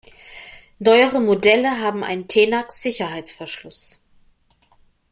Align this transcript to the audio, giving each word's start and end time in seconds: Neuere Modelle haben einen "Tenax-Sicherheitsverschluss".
Neuere 0.79 1.19
Modelle 1.21 1.79
haben 1.79 2.03
einen 2.03 2.27
"Tenax-Sicherheitsverschluss". 2.27 4.01